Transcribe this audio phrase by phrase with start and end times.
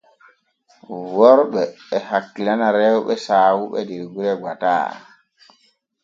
[1.17, 1.61] Worɓe
[1.95, 4.87] e hakkilana rewɓe saawuɓe der gure gbataa.